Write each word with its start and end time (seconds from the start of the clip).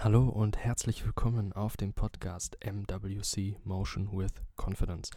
Hallo 0.00 0.28
und 0.28 0.56
herzlich 0.56 1.04
willkommen 1.04 1.52
auf 1.52 1.76
dem 1.76 1.92
Podcast 1.92 2.56
MWC 2.64 3.56
Motion 3.64 4.16
with 4.16 4.30
Confidence. 4.56 5.10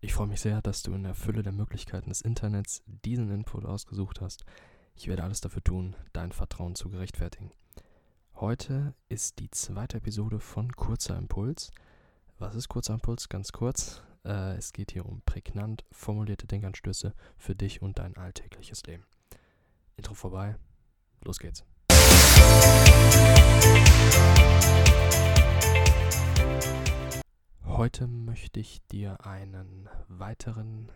Ich 0.00 0.14
freue 0.14 0.28
mich 0.28 0.40
sehr, 0.40 0.62
dass 0.62 0.84
du 0.84 0.94
in 0.94 1.02
der 1.02 1.16
Fülle 1.16 1.42
der 1.42 1.50
Möglichkeiten 1.50 2.10
des 2.10 2.20
Internets 2.20 2.84
diesen 2.86 3.28
Input 3.32 3.64
ausgesucht 3.64 4.20
hast. 4.20 4.44
Ich 4.94 5.08
werde 5.08 5.24
alles 5.24 5.40
dafür 5.40 5.64
tun, 5.64 5.96
dein 6.12 6.30
Vertrauen 6.30 6.76
zu 6.76 6.90
gerechtfertigen. 6.90 7.50
Heute 8.36 8.94
ist 9.08 9.40
die 9.40 9.50
zweite 9.50 9.96
Episode 9.96 10.38
von 10.38 10.70
Kurzer 10.76 11.18
Impuls. 11.18 11.72
Was 12.38 12.54
ist 12.54 12.68
Kurzer 12.68 12.94
Impuls? 12.94 13.28
Ganz 13.28 13.50
kurz. 13.50 14.04
Äh, 14.24 14.56
es 14.56 14.72
geht 14.72 14.92
hier 14.92 15.06
um 15.06 15.22
prägnant 15.22 15.84
formulierte 15.90 16.46
Denkanstöße 16.46 17.14
für 17.36 17.56
dich 17.56 17.82
und 17.82 17.98
dein 17.98 18.16
alltägliches 18.16 18.84
Leben. 18.84 19.02
Intro 19.96 20.14
vorbei. 20.14 20.54
Los 21.24 21.40
geht's. 21.40 21.64
Heute 27.80 28.06
möchte 28.06 28.60
ich 28.60 28.86
dir 28.88 29.24
einen 29.24 29.88
weiteren 30.06 30.92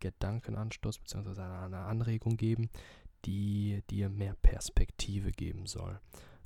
Gedankenanstoß 0.00 0.98
bzw. 0.98 1.40
eine 1.40 1.78
Anregung 1.78 2.36
geben, 2.36 2.70
die 3.24 3.84
dir 3.88 4.08
mehr 4.08 4.34
Perspektive 4.42 5.30
geben 5.30 5.66
soll. 5.66 6.00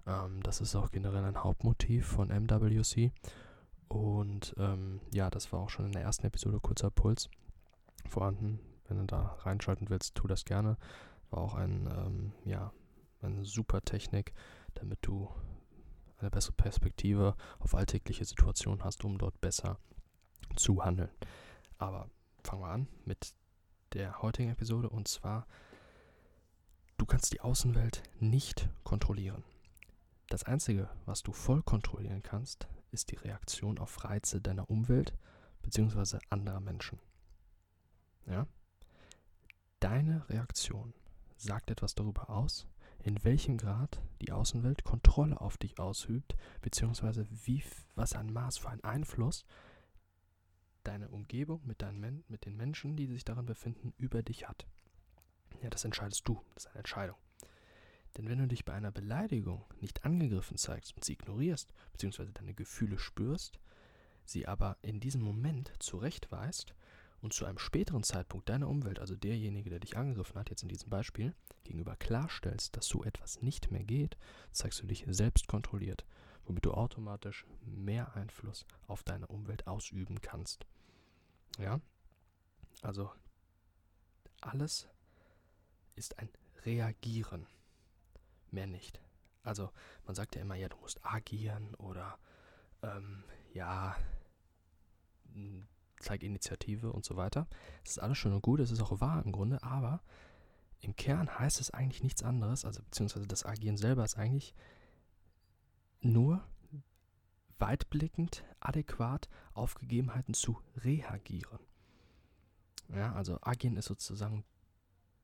Ähm, 0.06 0.42
das 0.42 0.60
ist 0.60 0.76
auch 0.76 0.90
generell 0.90 1.24
ein 1.24 1.42
Hauptmotiv 1.42 2.06
von 2.06 2.28
MWC. 2.28 3.12
Und 3.88 4.54
ähm, 4.58 5.00
ja, 5.14 5.30
das 5.30 5.50
war 5.54 5.60
auch 5.60 5.70
schon 5.70 5.86
in 5.86 5.92
der 5.92 6.02
ersten 6.02 6.26
Episode 6.26 6.60
kurzer 6.60 6.90
Puls 6.90 7.30
vorhanden. 8.10 8.60
Wenn 8.88 8.98
du 8.98 9.04
da 9.06 9.38
reinschalten 9.40 9.88
willst, 9.88 10.16
tu 10.16 10.26
das 10.26 10.44
gerne. 10.44 10.76
War 11.30 11.38
auch 11.40 11.54
ein, 11.54 11.88
ähm, 11.96 12.32
ja, 12.44 12.74
eine 13.22 13.46
super 13.46 13.80
Technik, 13.80 14.34
damit 14.74 14.98
du 15.00 15.30
eine 16.18 16.30
bessere 16.30 16.54
Perspektive 16.54 17.36
auf 17.58 17.74
alltägliche 17.74 18.24
Situationen 18.24 18.84
hast, 18.84 19.04
um 19.04 19.18
dort 19.18 19.40
besser 19.40 19.78
zu 20.56 20.84
handeln. 20.84 21.10
Aber 21.78 22.08
fangen 22.42 22.62
wir 22.62 22.68
an 22.68 22.88
mit 23.04 23.34
der 23.92 24.22
heutigen 24.22 24.50
Episode 24.50 24.88
und 24.88 25.08
zwar, 25.08 25.46
du 26.96 27.06
kannst 27.06 27.32
die 27.32 27.40
Außenwelt 27.40 28.02
nicht 28.20 28.68
kontrollieren. 28.84 29.44
Das 30.28 30.44
Einzige, 30.44 30.88
was 31.04 31.22
du 31.22 31.32
voll 31.32 31.62
kontrollieren 31.62 32.22
kannst, 32.22 32.68
ist 32.90 33.10
die 33.10 33.16
Reaktion 33.16 33.78
auf 33.78 34.04
Reize 34.04 34.40
deiner 34.40 34.68
Umwelt 34.70 35.12
bzw. 35.62 36.18
anderer 36.30 36.60
Menschen. 36.60 36.98
Ja? 38.26 38.46
Deine 39.80 40.28
Reaktion 40.28 40.94
sagt 41.36 41.70
etwas 41.70 41.94
darüber 41.94 42.30
aus, 42.30 42.66
in 43.02 43.22
welchem 43.24 43.56
Grad 43.56 44.02
die 44.20 44.32
Außenwelt 44.32 44.84
Kontrolle 44.84 45.40
auf 45.40 45.58
dich 45.58 45.78
ausübt, 45.78 46.36
beziehungsweise 46.60 47.26
wie, 47.30 47.62
was 47.94 48.14
ein 48.14 48.32
Maß 48.32 48.58
für 48.58 48.70
einen 48.70 48.84
Einfluss 48.84 49.44
deine 50.82 51.08
Umgebung 51.08 51.60
mit, 51.64 51.82
deinen, 51.82 52.24
mit 52.28 52.44
den 52.46 52.56
Menschen, 52.56 52.96
die 52.96 53.06
sich 53.06 53.24
darin 53.24 53.46
befinden, 53.46 53.92
über 53.98 54.22
dich 54.22 54.48
hat. 54.48 54.66
Ja, 55.62 55.70
das 55.70 55.84
entscheidest 55.84 56.26
du. 56.28 56.40
Das 56.54 56.64
ist 56.64 56.70
eine 56.70 56.78
Entscheidung. 56.78 57.16
Denn 58.16 58.28
wenn 58.28 58.38
du 58.38 58.46
dich 58.46 58.64
bei 58.64 58.72
einer 58.72 58.92
Beleidigung 58.92 59.64
nicht 59.80 60.04
angegriffen 60.04 60.56
zeigst 60.56 60.94
und 60.96 61.04
sie 61.04 61.14
ignorierst, 61.14 61.72
beziehungsweise 61.92 62.32
deine 62.32 62.54
Gefühle 62.54 62.98
spürst, 62.98 63.58
sie 64.24 64.46
aber 64.46 64.76
in 64.82 65.00
diesem 65.00 65.22
Moment 65.22 65.72
zurechtweist 65.78 66.74
und 67.20 67.32
zu 67.32 67.44
einem 67.44 67.58
späteren 67.58 68.02
Zeitpunkt 68.02 68.48
deiner 68.48 68.68
Umwelt, 68.68 68.98
also 68.98 69.16
derjenige, 69.16 69.70
der 69.70 69.80
dich 69.80 69.96
angegriffen 69.96 70.38
hat, 70.38 70.50
jetzt 70.50 70.62
in 70.62 70.68
diesem 70.68 70.90
Beispiel, 70.90 71.34
gegenüber 71.64 71.96
klarstellst, 71.96 72.76
dass 72.76 72.86
so 72.86 73.04
etwas 73.04 73.42
nicht 73.42 73.70
mehr 73.70 73.84
geht, 73.84 74.16
zeigst 74.52 74.82
du 74.82 74.86
dich 74.86 75.04
selbst 75.08 75.48
kontrolliert, 75.48 76.04
womit 76.44 76.64
du 76.64 76.72
automatisch 76.72 77.46
mehr 77.64 78.14
Einfluss 78.14 78.66
auf 78.86 79.02
deine 79.02 79.26
Umwelt 79.26 79.66
ausüben 79.66 80.20
kannst. 80.20 80.66
Ja? 81.58 81.80
Also 82.82 83.10
alles 84.40 84.88
ist 85.96 86.18
ein 86.18 86.28
Reagieren, 86.64 87.46
mehr 88.50 88.66
nicht. 88.66 89.00
Also 89.42 89.70
man 90.04 90.14
sagt 90.14 90.34
ja 90.34 90.42
immer, 90.42 90.56
ja, 90.56 90.68
du 90.68 90.76
musst 90.78 91.04
agieren 91.04 91.74
oder 91.76 92.18
ähm, 92.82 93.24
ja, 93.54 93.96
zeig 96.06 96.22
Initiative 96.22 96.92
und 96.92 97.04
so 97.04 97.16
weiter. 97.16 97.46
Das 97.84 97.92
ist 97.92 97.98
alles 97.98 98.18
schön 98.18 98.32
und 98.32 98.42
gut, 98.42 98.60
das 98.60 98.70
ist 98.70 98.80
auch 98.80 99.00
wahr 99.00 99.24
im 99.24 99.32
Grunde, 99.32 99.62
aber 99.62 100.00
im 100.80 100.94
Kern 100.96 101.38
heißt 101.38 101.60
es 101.60 101.70
eigentlich 101.70 102.02
nichts 102.02 102.22
anderes, 102.22 102.64
also 102.64 102.82
beziehungsweise 102.82 103.26
das 103.26 103.44
Agieren 103.44 103.76
selber 103.76 104.04
ist 104.04 104.16
eigentlich 104.16 104.54
nur 106.00 106.44
weitblickend, 107.58 108.44
adäquat 108.60 109.28
auf 109.54 109.74
Gegebenheiten 109.74 110.34
zu 110.34 110.58
reagieren. 110.76 111.60
Ja, 112.88 113.14
also 113.14 113.38
agieren 113.40 113.76
ist 113.76 113.86
sozusagen 113.86 114.44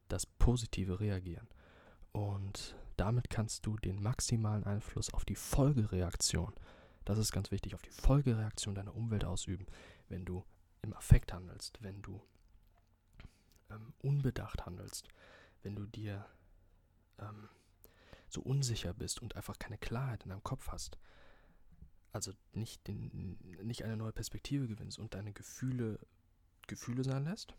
das 0.09 0.27
positive 0.27 0.99
Reagieren. 0.99 1.49
Und 2.13 2.77
damit 2.97 3.31
kannst 3.31 3.67
du 3.67 3.77
den 3.77 4.03
maximalen 4.03 4.65
Einfluss 4.65 5.13
auf 5.15 5.25
die 5.25 5.37
Folgereaktion, 5.37 6.53
das 7.05 7.19
ist 7.19 7.33
ganz 7.33 7.51
wichtig, 7.51 7.75
auf 7.75 7.83
die 7.83 7.91
Folgereaktion 7.91 8.75
deiner 8.75 8.95
Umwelt 8.95 9.25
ausüben, 9.25 9.67
wenn 10.09 10.25
du 10.25 10.45
im 10.83 10.95
Affekt 10.95 11.33
handelst, 11.33 11.83
wenn 11.83 12.03
du 12.03 12.23
ähm, 13.71 13.95
unbedacht 14.01 14.67
handelst, 14.67 15.09
wenn 15.63 15.77
du 15.77 15.87
dir 15.87 16.27
ähm, 17.19 17.49
so 18.29 18.41
unsicher 18.43 18.93
bist 18.95 19.23
und 19.23 19.37
einfach 19.37 19.59
keine 19.59 19.79
Klarheit 19.79 20.25
in 20.25 20.31
deinem 20.31 20.45
Kopf 20.45 20.69
hast, 20.69 20.99
also 22.13 22.33
nicht, 22.53 22.87
den, 22.87 23.39
nicht 23.63 23.85
eine 23.85 23.97
neue 23.97 24.13
Perspektive 24.13 24.69
gewinnst 24.69 24.99
und 24.99 25.15
deine 25.15 25.33
Gefühle 25.33 25.99
Gefühle 26.67 27.03
sein 27.05 27.25
lässt, 27.25 27.55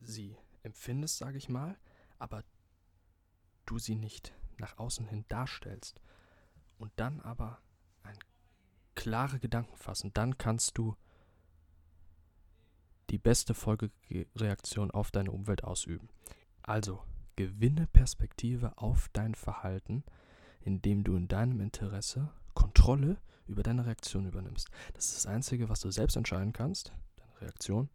sie 0.00 0.36
empfindest, 0.62 1.18
sage 1.18 1.38
ich 1.38 1.48
mal, 1.48 1.78
aber 2.18 2.44
du 3.66 3.78
sie 3.78 3.94
nicht 3.94 4.32
nach 4.58 4.78
außen 4.78 5.06
hin 5.06 5.24
darstellst 5.28 6.00
und 6.78 6.92
dann 6.96 7.20
aber 7.20 7.60
klare 8.94 9.38
Gedanken 9.38 9.76
fassen, 9.76 10.12
dann 10.14 10.38
kannst 10.38 10.78
du 10.78 10.96
die 13.10 13.18
beste 13.18 13.54
Folgereaktion 13.54 14.90
auf 14.90 15.10
deine 15.10 15.30
Umwelt 15.30 15.64
ausüben. 15.64 16.08
Also 16.62 17.02
gewinne 17.36 17.86
Perspektive 17.86 18.76
auf 18.78 19.08
dein 19.12 19.34
Verhalten, 19.34 20.04
indem 20.60 21.04
du 21.04 21.16
in 21.16 21.28
deinem 21.28 21.60
Interesse 21.60 22.30
Kontrolle 22.54 23.18
über 23.46 23.62
deine 23.62 23.86
Reaktion 23.86 24.26
übernimmst. 24.26 24.70
Das 24.94 25.06
ist 25.06 25.16
das 25.16 25.26
Einzige, 25.26 25.68
was 25.68 25.80
du 25.80 25.90
selbst 25.90 26.16
entscheiden 26.16 26.52
kannst, 26.52 26.92
deine 27.16 27.40
Reaktion. 27.40 27.88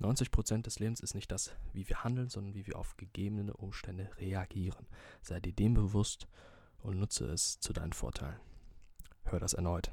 90% 0.00 0.62
des 0.62 0.78
Lebens 0.78 1.00
ist 1.00 1.14
nicht 1.14 1.32
das, 1.32 1.52
wie 1.72 1.88
wir 1.88 2.04
handeln, 2.04 2.28
sondern 2.28 2.54
wie 2.54 2.66
wir 2.66 2.76
auf 2.76 2.96
gegebene 2.96 3.54
Umstände 3.54 4.10
reagieren. 4.18 4.86
Sei 5.22 5.40
dir 5.40 5.52
dem 5.52 5.72
bewusst 5.74 6.28
und 6.78 6.98
nutze 6.98 7.24
es 7.26 7.60
zu 7.60 7.72
deinen 7.72 7.94
Vorteilen. 7.94 8.40
Hör 9.24 9.40
das 9.40 9.54
erneut. 9.54 9.90